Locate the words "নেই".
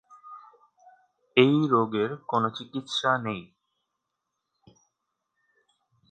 3.17-3.41